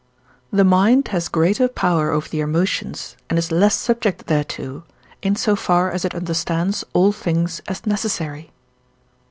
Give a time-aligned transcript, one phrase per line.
[0.51, 4.83] The mind has greater power over the emotions and is less subject thereto,
[5.21, 8.49] in so far as it understands all things as necessary.